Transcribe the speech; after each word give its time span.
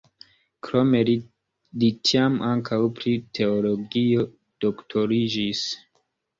Krome 0.67 1.01
li 1.09 1.89
tiam 2.07 2.41
ankaŭ 2.53 2.81
pri 2.97 3.15
teologio 3.41 4.27
doktoriĝis. 4.69 5.67